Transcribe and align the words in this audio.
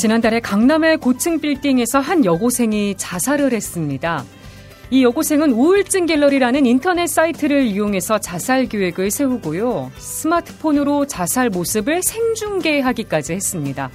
지난달에 0.00 0.40
강남의 0.40 0.96
고층 0.96 1.40
빌딩에서 1.40 1.98
한 1.98 2.24
여고생이 2.24 2.94
자살을 2.96 3.52
했습니다. 3.52 4.24
이 4.88 5.04
여고생은 5.04 5.52
우울증 5.52 6.06
갤러리라는 6.06 6.64
인터넷 6.64 7.06
사이트를 7.06 7.66
이용해서 7.66 8.18
자살 8.18 8.64
계획을 8.64 9.10
세우고요. 9.10 9.92
스마트폰으로 9.98 11.06
자살 11.06 11.50
모습을 11.50 12.02
생중계하기까지 12.02 13.34
했습니다. 13.34 13.90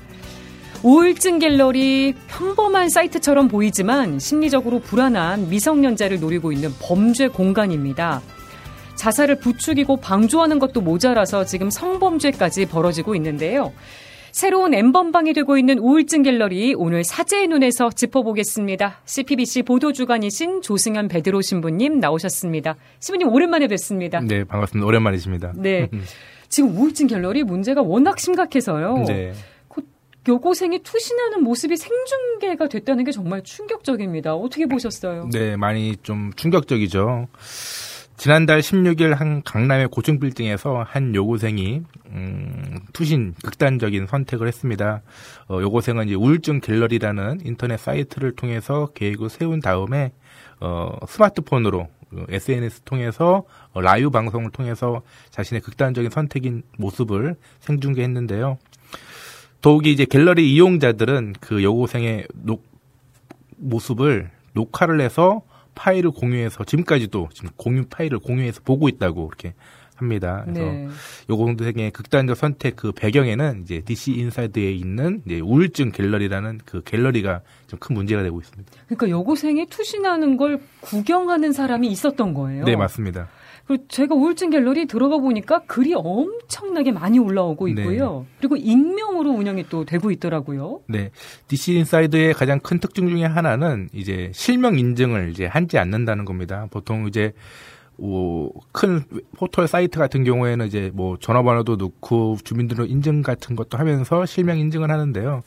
우울증 0.83 1.39
갤러리 1.39 2.13
평범한 2.28 2.90
사이트처럼 2.90 3.47
보이지만 3.47 4.19
심리적으로 4.19 4.81
불안한 4.81 5.49
미성년자를 5.49 6.19
노리고 6.19 6.51
있는 6.51 6.69
범죄 6.79 7.29
공간입니다. 7.29 8.22
자살을 8.94 9.40
부추기고 9.40 9.97
방조하는 9.97 10.60
것도 10.60 10.81
모자라서 10.81 11.46
지금 11.46 11.72
성범죄까지 11.72 12.67
벌어지고 12.67 13.15
있는데요. 13.15 13.74
새로운 14.36 14.74
엠번방이 14.74 15.31
되고 15.31 15.58
있는 15.58 15.79
우울증 15.79 16.22
갤러리 16.22 16.73
오늘 16.76 17.05
사제의 17.05 17.48
눈에서 17.48 17.89
짚어보겠습니다. 17.89 18.99
CPBC 19.05 19.63
보도주간이신 19.63 20.61
조승현 20.61 21.08
베드로 21.08 21.41
신부님 21.41 22.02
나오셨습니다. 22.02 22.75
신부님 22.99 23.30
오랜만에 23.30 23.67
뵙습니다. 23.67 24.20
네, 24.20 24.44
반갑습니다. 24.44 24.85
오랜만이십니다. 24.85 25.53
네. 25.55 25.88
지금 26.49 26.75
우울증 26.75 27.08
갤러리 27.08 27.44
문제가 27.44 27.81
워낙 27.81 28.20
심각해서요. 28.20 29.05
네. 29.08 29.31
여고생이 30.27 30.80
투신하는 30.80 31.44
모습이 31.44 31.77
생중계가 31.77 32.67
됐다는 32.67 33.05
게 33.05 33.11
정말 33.11 33.41
충격적입니다. 33.41 34.36
어떻게 34.36 34.66
보셨어요? 34.66 35.30
네, 35.31 35.55
많이 35.55 35.95
좀 36.03 36.33
충격적이죠. 36.36 37.27
지난달 38.17 38.61
16일 38.61 39.13
한 39.13 39.43
강남의 39.43 39.89
고층 39.89 40.19
빌딩에서 40.19 40.85
한 40.87 41.13
여고생이 41.13 41.81
음, 42.07 42.79
투신 42.93 43.35
극단적인 43.43 44.07
선택을 44.07 44.47
했습니다. 44.47 45.01
어, 45.49 45.59
여고생은 45.61 46.07
이제 46.07 46.15
우울증 46.15 46.61
갤러리라는 46.61 47.41
인터넷 47.43 47.77
사이트를 47.77 48.35
통해서 48.35 48.88
계획을 48.95 49.29
세운 49.29 49.59
다음에 49.59 50.13
어, 50.61 50.97
스마트폰으로 51.07 51.89
SNS 52.30 52.81
통해서 52.85 53.44
어, 53.73 53.81
라이브 53.81 54.09
방송을 54.09 54.52
통해서 54.52 55.02
자신의 55.31 55.61
극단적인 55.61 56.09
선택인 56.09 56.63
모습을 56.77 57.35
생중계했는데요. 57.59 58.57
더욱이 59.61 59.91
이제 59.91 60.05
갤러리 60.05 60.53
이용자들은 60.53 61.33
그 61.41 61.63
여고생의 61.63 62.27
녹, 62.33 62.63
모습을 63.57 64.29
녹화를 64.53 65.02
해서 65.02 65.41
파일을 65.76 66.12
공유해서 66.12 66.64
지금까지도 66.64 67.30
지금 67.34 67.50
공유 67.58 67.86
파일을 67.86 68.20
공유해서 68.20 68.62
보고 68.64 68.88
있다고 68.90 69.28
이렇게 69.28 69.54
합니다. 69.95 70.44
그래서 70.45 70.62
네. 70.62 70.88
여고생의 71.30 71.91
극단적 71.92 72.36
선택 72.36 72.76
그 72.76 72.92
배경에는 72.92 73.62
이제 73.64 73.81
DC 73.81 74.12
인사이드에 74.12 74.72
있는 74.72 75.22
이제 75.26 75.40
우울증 75.40 75.92
갤러리라는 75.92 76.59
그 76.66 76.81
갤러리가 76.84 77.42
좀 77.68 77.80
큰 77.80 77.94
문제가 77.96 78.23
되고 78.23 78.40
있습니다. 78.40 78.72
그러니까 78.88 79.09
여고생이 79.09 79.68
투신하는 79.68 80.38
걸 80.38 80.62
구경하는 80.81 81.52
사람이 81.52 81.88
있었던 81.88 82.34
거예요. 82.34 82.66
네, 82.66 82.76
맞습니다. 82.76 83.30
그리고 83.67 83.85
제가 83.88 84.16
우울증 84.16 84.52
갤러리 84.52 84.85
들어가 84.85 85.17
보니까 85.17 85.59
글이 85.66 85.94
엄청나게 85.95 86.91
많이 86.91 87.17
올라오고 87.17 87.67
네. 87.67 87.81
있고요. 87.81 88.25
네. 88.27 88.35
그리고 88.39 88.55
익명으로 88.57 89.31
운영이 89.31 89.66
또 89.69 89.85
되고 89.85 90.11
있더라고요. 90.11 90.81
네. 90.88 91.11
DC 91.47 91.73
인사이드의 91.73 92.33
가장 92.33 92.59
큰 92.59 92.80
특징 92.80 93.09
중에 93.09 93.25
하나는 93.25 93.89
이제 93.91 94.31
실명 94.33 94.77
인증을 94.77 95.31
이제 95.31 95.45
하지 95.45 95.77
않는다는 95.77 96.25
겁니다. 96.25 96.67
보통 96.69 97.07
이제 97.07 97.33
뭐, 97.97 98.52
큰 98.72 99.03
포털 99.38 99.67
사이트 99.67 100.00
같은 100.00 100.23
경우에는 100.23 100.67
이제 100.67 100.91
뭐 100.94 101.17
전화번호도 101.17 101.77
넣고 101.77 102.38
주민등록 102.44 102.89
인증 102.89 103.22
같은 103.22 103.55
것도 103.55 103.77
하면서 103.77 104.25
실명 104.25 104.59
인증을 104.59 104.91
하는데요. 104.91 105.44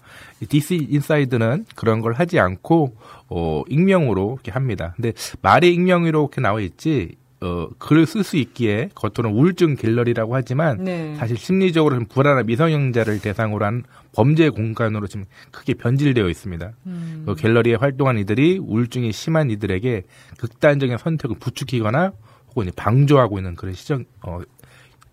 DC 0.49 0.89
인사이드는 0.91 1.67
그런 1.75 2.01
걸 2.01 2.15
하지 2.15 2.39
않고 2.39 2.97
어 3.29 3.63
익명으로 3.69 4.35
이렇게 4.35 4.51
합니다. 4.51 4.95
근데 4.97 5.13
말이 5.43 5.75
익명으로 5.75 6.21
이렇게 6.23 6.41
나와 6.41 6.61
있지 6.61 7.17
어, 7.41 7.69
글을 7.79 8.07
쓸 8.07 8.25
수 8.25 8.37
있기에 8.37 8.91
겉으로는 8.95 9.39
우울증 9.39 9.77
갤러리라고 9.77 10.35
하지만 10.35 10.83
네. 10.83 11.15
사실 11.17 11.37
심리적으로 11.37 11.95
좀 11.95 12.07
불안한 12.07 12.47
미성년자를 12.47 13.21
대상으로 13.21 13.65
한 13.65 13.85
범죄 14.13 14.49
공간으로 14.49 15.07
지금 15.07 15.25
크게 15.53 15.75
변질되어 15.75 16.29
있습니다. 16.29 16.73
음. 16.87 17.23
그 17.27 17.37
갤러리에 17.37 17.77
활동한 17.77 18.19
이들이 18.19 18.59
우울증이 18.59 19.13
심한 19.13 19.51
이들에게 19.51 20.03
극단적인 20.39 20.99
선택을 20.99 21.37
부추기거나 21.39 22.13
혹은 22.49 22.71
방조하고 22.75 23.39
있는 23.39 23.55
그런 23.55 23.75
시정 23.75 24.05
어, 24.23 24.41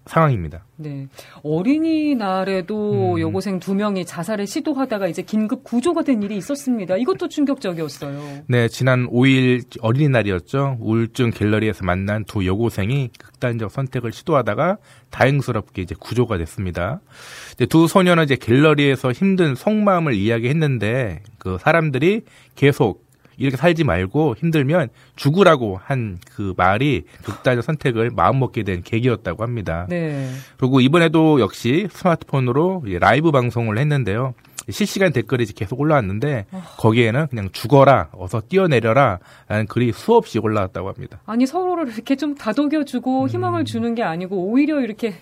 상황입니다. 0.05 0.65
네. 0.77 1.07
어린이날에도 1.43 3.15
음. 3.15 3.19
여고생 3.19 3.59
두 3.59 3.73
명이 3.73 4.05
자살을 4.05 4.45
시도하다가 4.45 5.07
이제 5.07 5.21
긴급 5.21 5.63
구조가 5.63 6.03
된 6.03 6.21
일이 6.21 6.37
있었습니다. 6.37 6.97
이것도 6.97 7.27
충격적이었어요. 7.27 8.43
네, 8.47 8.67
지난 8.67 9.07
5일 9.07 9.63
어린이날이었죠. 9.81 10.77
우울증 10.79 11.31
갤러리에서 11.31 11.85
만난 11.85 12.23
두 12.25 12.45
여고생이 12.45 13.09
극단적 13.17 13.71
선택을 13.71 14.11
시도하다가 14.11 14.77
다행스럽게 15.09 15.81
이제 15.81 15.95
구조가 15.99 16.37
됐습니다. 16.37 17.01
두 17.69 17.87
소녀는 17.87 18.25
이제 18.25 18.35
갤러리에서 18.35 19.11
힘든 19.11 19.55
속마음을 19.55 20.13
이야기했는데 20.13 21.21
그 21.39 21.57
사람들이 21.59 22.21
계속 22.55 23.04
이렇게 23.37 23.57
살지 23.57 23.83
말고 23.83 24.35
힘들면 24.37 24.89
죽으라고 25.15 25.79
한 25.83 26.19
그 26.35 26.53
말이 26.57 27.03
극단적 27.23 27.63
선택을 27.63 28.11
마음먹게 28.11 28.63
된 28.63 28.83
계기였다고 28.83 29.43
합니다. 29.43 29.85
네. 29.89 30.29
그리고 30.57 30.81
이번에도 30.81 31.39
역시 31.39 31.87
스마트폰으로 31.91 32.83
라이브 32.99 33.31
방송을 33.31 33.77
했는데요. 33.77 34.33
실시간 34.69 35.11
댓글이 35.13 35.45
계속 35.45 35.79
올라왔는데 35.79 36.45
어. 36.51 36.63
거기에는 36.77 37.27
그냥 37.27 37.49
죽어라, 37.51 38.09
어서 38.13 38.41
뛰어내려라 38.41 39.19
라는 39.47 39.65
글이 39.67 39.91
수없이 39.91 40.39
올라왔다고 40.39 40.87
합니다. 40.89 41.19
아니 41.25 41.45
서로를 41.45 41.91
이렇게 41.93 42.15
좀 42.15 42.35
다독여주고 42.35 43.23
음. 43.23 43.27
희망을 43.27 43.65
주는 43.65 43.93
게 43.95 44.03
아니고 44.03 44.37
오히려 44.49 44.81
이렇게 44.81 45.13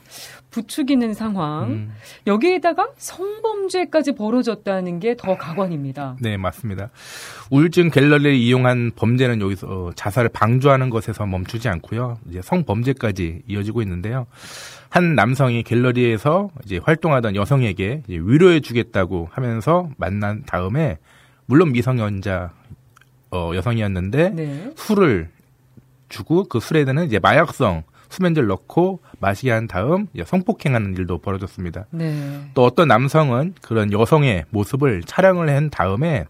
부추기는 0.52 1.14
상황. 1.16 1.64
음. 1.72 1.92
여기에다가 2.28 2.90
성범죄까지 2.98 4.14
벌어졌다는 4.14 5.00
게 5.00 5.16
더 5.18 5.38
가관입니다. 5.38 6.18
네, 6.20 6.38
맞습니다. 6.38 6.90
우울증 7.50 7.90
갤러리를 7.90 8.34
이용한 8.34 8.92
범죄는 8.96 9.42
여기서 9.42 9.92
자살을 9.96 10.30
방조하는 10.30 10.90
것에서 10.90 11.26
멈추지 11.26 11.70
않고요. 11.70 12.18
이제 12.30 12.42
성범죄까지 12.44 13.44
이어지고 13.48 13.82
있는데요. 13.84 14.26
한 14.90 15.16
남성이 15.16 15.64
갤러리에서 15.64 16.50
이제 16.66 16.80
활동하던 16.84 17.36
여성에게 17.36 18.04
위로해 18.08 18.60
주겠다고 18.60 19.30
하면서 19.34 19.90
만난 19.98 20.44
다음에 20.46 20.98
물론 21.46 21.72
미성년자 21.72 22.54
어, 23.32 23.52
여성이었는데 23.56 24.30
네. 24.30 24.72
술을 24.76 25.30
주고 26.08 26.44
그 26.44 26.60
술에는 26.60 27.06
이제 27.06 27.18
마약성 27.18 27.84
수면제를 28.10 28.48
넣고 28.48 29.00
마시게 29.20 29.50
한 29.50 29.68
다음 29.68 30.08
성폭행하는 30.24 30.96
일도 30.96 31.18
벌어졌습니다. 31.18 31.88
네. 31.90 32.52
또 32.54 32.64
어떤 32.64 32.88
남성은 32.88 33.56
그런 33.64 33.92
여성의 33.92 34.46
모습을 34.52 35.02
촬영을 35.02 35.50
한 35.50 35.72
다음에 35.72 36.26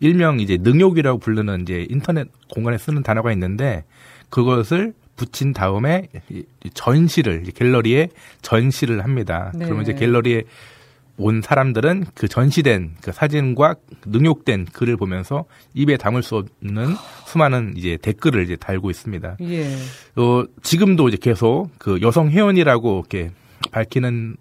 일명 0.00 0.40
이제 0.40 0.58
능욕이라고 0.60 1.20
부르는 1.20 1.62
이제 1.62 1.86
인터넷 1.88 2.26
공간에 2.52 2.76
쓰는 2.76 3.04
단어가 3.04 3.30
있는데 3.32 3.84
그것을 4.30 4.94
붙인 5.14 5.52
다음에 5.52 6.08
전시를 6.74 7.44
갤러리에 7.54 8.08
전시를 8.40 9.04
합니다. 9.04 9.52
네. 9.54 9.66
그러면 9.66 9.84
이제 9.84 9.92
갤러리에 9.92 10.42
온 11.22 11.40
사람들은 11.42 12.06
그 12.14 12.28
전시된 12.28 12.96
그 13.00 13.12
사진과 13.12 13.76
능욕된 14.06 14.66
글을 14.72 14.96
보면서 14.96 15.44
입에 15.74 15.96
담을 15.96 16.22
수 16.22 16.36
없는 16.36 16.94
수많은 17.26 17.74
이제 17.76 17.98
댓글을 18.00 18.44
이제 18.44 18.56
달고 18.56 18.90
있습니다. 18.90 19.36
예. 19.42 19.76
어, 20.16 20.44
지금도 20.62 21.08
이제 21.08 21.16
계속 21.20 21.70
그 21.78 22.00
여성 22.02 22.30
회원이라고 22.30 22.98
이렇게 22.98 23.30
밝히는 23.70 24.36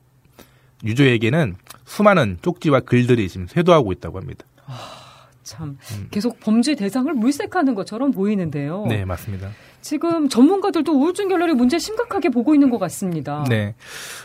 유저에게는 0.84 1.56
수많은 1.86 2.40
쪽지와 2.41 2.81
글들이 2.81 3.30
지금 3.30 3.47
쇄도하고 3.47 3.91
있다고 3.91 4.20
합니다. 4.20 4.46
아, 4.66 5.28
참 5.44 5.78
음. 5.91 6.08
계속 6.09 6.40
범죄 6.40 6.76
대상을 6.76 7.14
물색하는 7.14 7.76
것처럼 7.76 8.11
보이는데요. 8.11 8.85
네, 8.88 9.06
맞습니다. 9.06 9.50
지금 9.82 10.29
전문가들도 10.29 10.91
우울증 10.91 11.28
갤러리 11.28 11.53
문제 11.53 11.79
심각하게 11.79 12.29
보고 12.29 12.53
있는 12.53 12.70
것 12.70 12.78
같습니다. 12.79 13.44
네. 13.50 13.76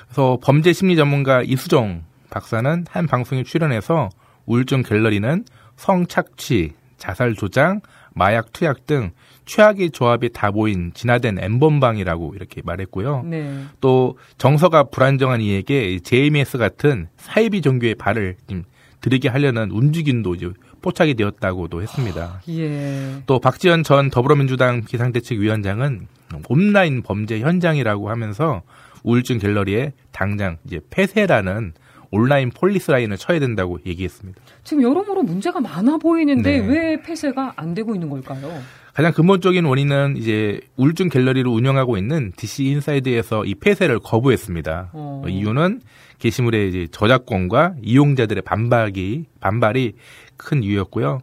그래서 0.07 0.39
범죄 0.43 0.73
심리 0.73 0.97
전문가 0.97 1.43
이수정 1.43 2.05
박사는 2.31 2.87
한 2.89 3.07
방송에 3.07 3.43
출연해서 3.43 4.11
우울증 4.47 4.83
갤러리는 4.83 5.45
성착취, 5.77 6.73
자살 6.97 7.35
조장, 7.35 7.81
마약 8.15 8.53
투약 8.53 8.87
등 8.87 9.11
최악의 9.45 9.91
조합이 9.91 10.31
다 10.33 10.51
보인 10.51 10.93
진화된 10.95 11.39
엠번방이라고 11.39 12.35
이렇게 12.35 12.63
말했고요. 12.65 13.23
네. 13.25 13.65
또 13.81 14.19
정서가 14.39 14.85
불안정한 14.85 15.41
이에게 15.41 15.99
JMS 16.01 16.59
같은 16.59 17.09
사이비 17.19 17.61
종교의 17.61 17.97
발을 17.97 18.37
들이게 19.01 19.29
하려는 19.29 19.71
움직임도 19.71 20.35
이제 20.35 20.51
포착이 20.83 21.15
되었다고도 21.15 21.83
했습니다. 21.83 22.41
예. 22.49 23.23
또 23.27 23.39
박지원 23.39 23.83
전 23.83 24.11
더불어민주당 24.11 24.83
비상대책위원장은 24.85 26.09
온라인 26.49 27.03
범죄 27.03 27.41
현장이라고 27.41 28.09
하면서 28.09 28.63
우울증 29.03 29.39
갤러리에 29.39 29.93
당장 30.11 30.57
이제 30.67 30.81
폐쇄라는 30.91 31.75
온라인 32.11 32.51
폴리스 32.51 32.91
라인을 32.91 33.17
쳐야 33.17 33.39
된다고 33.39 33.79
얘기했습니다. 33.85 34.41
지금 34.65 34.83
여러모로 34.83 35.23
문제가 35.23 35.61
많아 35.61 35.99
보이는데 35.99 36.61
네. 36.61 36.67
왜 36.67 37.03
폐쇄가 37.03 37.55
안 37.57 37.75
되고 37.75 37.95
있는 37.95 38.09
걸까요? 38.09 38.61
가장 38.97 39.13
근본적인 39.13 39.65
원인은 39.65 40.17
이제 40.17 40.61
우울증 40.77 41.11
갤러리를 41.11 41.47
운영하고 41.51 41.99
있는 41.99 42.33
DC 42.35 42.65
인사이드에서 42.65 43.45
이 43.45 43.55
폐쇄를 43.55 43.99
거부했습니다. 43.99 44.91
어. 44.95 45.23
이유는 45.29 45.83
게시물의 46.19 46.69
이제 46.71 46.87
저작권과 46.91 47.75
이용자들의 47.83 48.43
반발이 48.43 49.27
반발이 49.41 49.93
큰 50.39 50.63
이유였고요. 50.63 51.21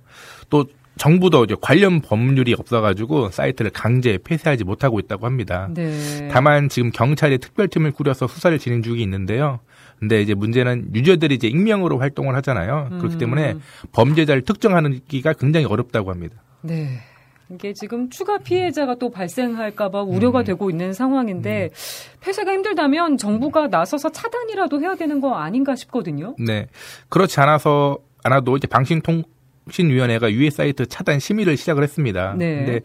또 0.52 0.66
정부도 0.98 1.46
이제 1.46 1.56
관련 1.60 2.02
법률이 2.02 2.54
없어가지고 2.54 3.30
사이트를 3.30 3.72
강제 3.72 4.18
폐쇄하지 4.24 4.64
못하고 4.64 5.00
있다고 5.00 5.26
합니다. 5.26 5.70
네. 5.74 6.30
다만 6.32 6.70
지금 6.70 6.92
경찰이 6.92 7.40
특별팀을 7.40 7.92
꾸려서 7.92 8.28
수사를 8.28 8.58
진행 8.60 8.84
중이 8.84 9.02
있는데요. 9.02 9.60
근데 10.00 10.22
이제 10.22 10.34
문제는 10.34 10.94
유저들이 10.94 11.36
이제 11.36 11.48
익명으로 11.48 11.98
활동을 11.98 12.36
하잖아요. 12.36 12.90
그렇기 13.00 13.18
때문에 13.18 13.54
음. 13.54 13.62
범죄자를 13.94 14.44
특정하는기가 14.44 15.34
굉장히 15.34 15.66
어렵다고 15.66 16.12
합니다. 16.12 16.36
네. 16.62 17.00
이게 17.50 17.74
지금 17.74 18.10
추가 18.10 18.38
피해자가 18.38 18.96
또 18.96 19.10
발생할까봐 19.10 20.04
우려가 20.04 20.40
음. 20.40 20.44
되고 20.46 20.70
있는 20.70 20.94
상황인데 20.94 21.66
음. 21.66 22.20
폐쇄가 22.22 22.52
힘들다면 22.52 23.18
정부가 23.18 23.68
나서서 23.68 24.10
차단이라도 24.10 24.82
해야 24.82 24.96
되는 24.96 25.20
거 25.22 25.36
아닌가 25.36 25.76
싶거든요. 25.76 26.36
네, 26.40 26.68
그렇지 27.10 27.40
않아서 27.42 27.98
않아도 28.24 28.58
이제 28.58 28.68
방송 28.68 29.02
통 29.02 29.24
신위원회가 29.70 30.32
유해 30.32 30.50
사이트 30.50 30.86
차단 30.86 31.20
심의를 31.20 31.58
시작을 31.58 31.84
했습니다. 31.84 32.34
네. 32.38 32.56
근데 32.58 32.80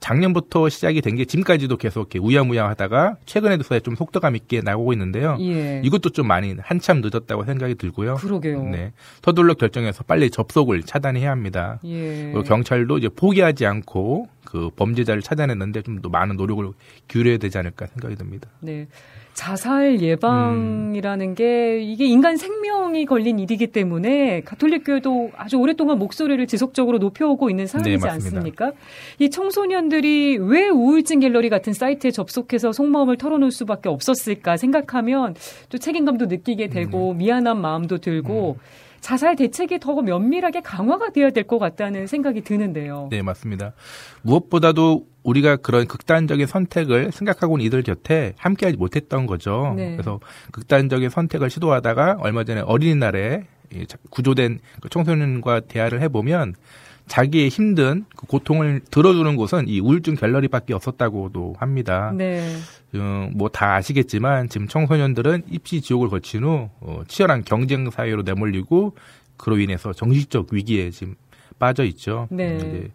작년부터 0.00 0.68
시작이 0.68 1.00
된 1.00 1.16
게 1.16 1.24
지금까지도 1.24 1.76
계속 1.76 2.00
이렇게 2.02 2.20
우야무야 2.20 2.68
하다가 2.68 3.16
최근에 3.26 3.56
들어서 3.56 3.80
좀 3.80 3.96
속도감 3.96 4.36
있게 4.36 4.60
나오고 4.60 4.92
있는데요. 4.92 5.36
예. 5.40 5.80
이것도 5.84 6.10
좀 6.10 6.28
많이 6.28 6.54
한참 6.62 7.00
늦었다고 7.02 7.44
생각이 7.44 7.74
들고요. 7.74 8.14
그러게요. 8.14 8.62
네. 8.62 8.92
서둘러 9.24 9.54
결정해서 9.54 10.04
빨리 10.04 10.30
접속을 10.30 10.84
차단해야 10.84 11.30
합니다. 11.32 11.80
예. 11.84 12.32
경찰도 12.46 12.98
이제 12.98 13.08
포기하지 13.08 13.66
않고 13.66 14.28
그 14.48 14.70
범죄자를 14.76 15.20
찾아냈는데 15.20 15.82
좀 15.82 15.98
더 15.98 16.08
많은 16.08 16.36
노력을 16.36 16.64
기울여야 17.08 17.38
되지 17.38 17.58
않을까 17.58 17.86
생각이 17.86 18.14
듭니다. 18.14 18.48
네. 18.60 18.86
자살 19.34 20.00
예방이라는 20.00 21.28
음. 21.28 21.34
게 21.34 21.80
이게 21.80 22.06
인간 22.06 22.36
생명이 22.36 23.04
걸린 23.04 23.38
일이기 23.38 23.68
때문에 23.68 24.42
가톨릭 24.42 24.84
교회도 24.84 25.30
아주 25.36 25.56
오랫동안 25.56 25.98
목소리를 25.98 26.44
지속적으로 26.46 26.98
높여오고 26.98 27.50
있는 27.50 27.66
상황이지 27.66 28.04
네, 28.04 28.10
않습니까? 28.10 28.72
이 29.18 29.30
청소년들이 29.30 30.38
왜 30.38 30.68
우울증 30.68 31.20
갤러리 31.20 31.50
같은 31.50 31.72
사이트에 31.72 32.10
접속해서 32.10 32.72
속마음을 32.72 33.16
털어놓을 33.16 33.50
수밖에 33.50 33.88
없었을까 33.88 34.56
생각하면 34.56 35.34
또 35.68 35.78
책임감도 35.78 36.26
느끼게 36.26 36.68
되고 36.68 37.12
음. 37.12 37.18
미안한 37.18 37.60
마음도 37.60 37.98
들고 37.98 38.56
음. 38.58 38.88
자살 39.00 39.36
대책이 39.36 39.78
더 39.80 40.00
면밀하게 40.02 40.60
강화가 40.60 41.10
되어야 41.10 41.30
될 41.30 41.44
것 41.48 41.58
같다는 41.58 42.06
생각이 42.06 42.42
드는데요. 42.42 43.08
네, 43.10 43.22
맞습니다. 43.22 43.72
무엇보다도 44.22 45.06
우리가 45.22 45.56
그런 45.56 45.86
극단적인 45.86 46.46
선택을 46.46 47.10
생각하고는 47.12 47.64
이들 47.64 47.82
곁에 47.82 48.34
함께하지 48.36 48.76
못했던 48.76 49.26
거죠. 49.26 49.72
네. 49.76 49.92
그래서 49.92 50.20
극단적인 50.52 51.08
선택을 51.10 51.48
시도하다가 51.50 52.18
얼마 52.20 52.44
전에 52.44 52.60
어린이날에 52.60 53.44
구조된 54.10 54.60
그 54.80 54.88
청소년과 54.88 55.60
대화를 55.60 56.00
해보면 56.02 56.54
자기의 57.08 57.48
힘든 57.48 58.04
그 58.14 58.26
고통을 58.26 58.82
들어주는 58.90 59.34
곳은 59.36 59.66
이 59.66 59.80
우울증 59.80 60.14
갤러리밖에 60.14 60.74
없었다고도 60.74 61.56
합니다. 61.58 62.12
네. 62.14 62.56
어, 62.94 63.28
뭐다 63.32 63.74
아시겠지만 63.76 64.48
지금 64.48 64.68
청소년들은 64.68 65.44
입시 65.50 65.80
지옥을 65.80 66.08
거친 66.08 66.44
후 66.44 66.68
어, 66.80 67.02
치열한 67.08 67.44
경쟁 67.44 67.90
사회로 67.90 68.22
내몰리고 68.22 68.94
그로 69.36 69.58
인해서 69.58 69.92
정신적 69.92 70.52
위기에 70.52 70.90
지금 70.90 71.16
빠져 71.58 71.84
있죠. 71.84 72.28
네. 72.30 72.56
이제 72.56 72.90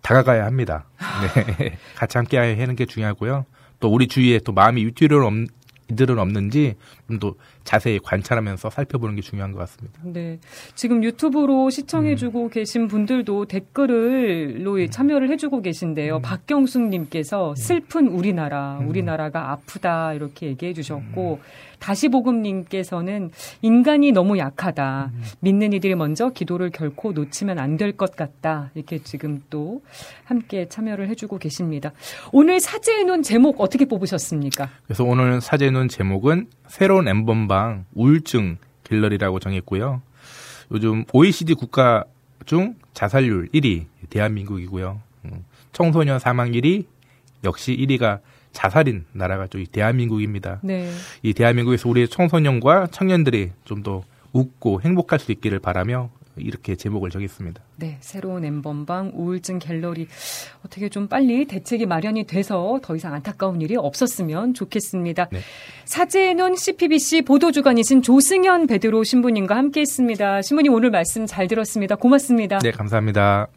다가가야 0.00 0.44
합니다. 0.46 0.86
네. 1.34 1.78
같이 1.94 2.18
함께 2.18 2.38
하는 2.38 2.74
게 2.74 2.86
중요하고요. 2.86 3.44
또 3.80 3.88
우리 3.88 4.08
주위에 4.08 4.40
또 4.40 4.52
마음이 4.52 4.84
위태로운 4.86 5.48
이들은 5.90 6.18
없는지 6.18 6.76
좀 7.08 7.18
더 7.18 7.34
자세히 7.64 7.98
관찰하면서 7.98 8.70
살펴보는 8.70 9.16
게 9.16 9.22
중요한 9.22 9.52
것 9.52 9.58
같습니다. 9.60 10.00
네. 10.04 10.38
지금 10.74 11.02
유튜브로 11.04 11.70
시청해주고 11.70 12.44
음. 12.44 12.50
계신 12.50 12.88
분들도 12.88 13.46
댓글로 13.46 14.74
음. 14.74 14.90
참여를 14.90 15.30
해주고 15.30 15.62
계신데요. 15.62 16.16
음. 16.16 16.22
박경숙님께서 16.22 17.50
음. 17.50 17.54
슬픈 17.54 18.06
우리나라, 18.08 18.78
음. 18.80 18.88
우리나라가 18.88 19.52
아프다 19.52 20.14
이렇게 20.14 20.46
얘기해 20.48 20.72
주셨고, 20.72 21.38
음. 21.40 21.72
다시 21.78 22.08
복음님께서는 22.08 23.32
인간이 23.60 24.12
너무 24.12 24.38
약하다. 24.38 25.10
음. 25.12 25.22
믿는 25.40 25.72
이들이 25.72 25.96
먼저 25.96 26.30
기도를 26.30 26.70
결코 26.70 27.12
놓치면 27.12 27.58
안 27.58 27.76
될 27.76 27.92
것 27.96 28.14
같다. 28.16 28.70
이렇게 28.74 28.98
지금 28.98 29.42
또 29.50 29.82
함께 30.24 30.68
참여를 30.68 31.08
해주고 31.08 31.38
계십니다. 31.38 31.90
오늘 32.32 32.60
사제에 32.60 33.02
놓은 33.04 33.22
제목 33.22 33.60
어떻게 33.60 33.84
뽑으셨습니까? 33.84 34.68
그래서 34.84 35.04
오늘 35.04 35.40
사제에 35.40 35.70
놓은 35.70 35.88
제목은 35.88 36.46
새로운 36.68 37.08
엠 37.08 37.24
번방 37.52 37.84
우울증 37.94 38.56
갤러리라고 38.84 39.38
정했고요. 39.38 40.00
요즘 40.72 41.04
OECD 41.12 41.52
국가 41.52 42.04
중 42.46 42.76
자살률 42.94 43.48
1위 43.52 43.84
대한민국이고요. 44.08 45.00
음, 45.26 45.44
청소년 45.72 46.18
사망 46.18 46.52
1위 46.52 46.86
역시 47.44 47.76
1위가 47.76 48.20
자살인 48.52 49.04
나라가 49.12 49.46
또이 49.46 49.66
대한민국입니다. 49.66 50.60
네. 50.62 50.90
이 51.22 51.34
대한민국에서 51.34 51.88
우리 51.88 52.08
청소년과 52.08 52.88
청년들이 52.88 53.52
좀 53.64 53.82
더 53.82 54.02
웃고 54.32 54.80
행복할 54.80 55.18
수 55.18 55.30
있기를 55.32 55.58
바라며 55.58 56.08
이렇게 56.36 56.76
제목을 56.76 57.10
정했습니다. 57.10 57.62
네, 57.76 57.98
새로운 58.00 58.44
엠번방 58.44 59.12
우울증 59.14 59.58
갤러리 59.58 60.08
어떻게 60.64 60.88
좀 60.88 61.08
빨리 61.08 61.46
대책이 61.46 61.86
마련이 61.86 62.24
돼서 62.24 62.80
더 62.82 62.96
이상 62.96 63.14
안타까운 63.14 63.60
일이 63.60 63.76
없었으면 63.76 64.54
좋겠습니다. 64.54 65.28
네. 65.30 65.40
사제는 65.84 66.56
CPBC 66.56 67.22
보도주간이신 67.22 68.02
조승현 68.02 68.66
베드로 68.66 69.04
신부님과 69.04 69.56
함께했습니다. 69.56 70.42
신부님 70.42 70.72
오늘 70.72 70.90
말씀 70.90 71.26
잘 71.26 71.48
들었습니다. 71.48 71.96
고맙습니다. 71.96 72.58
네, 72.58 72.70
감사합니다. 72.70 73.48